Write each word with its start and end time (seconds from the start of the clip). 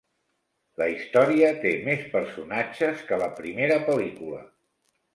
La 0.81 0.87
història 0.93 1.51
té 1.67 1.75
més 1.89 2.09
personatges 2.15 3.07
que 3.13 3.23
la 3.27 3.31
primera 3.41 3.81
pel·lícula. 3.93 4.45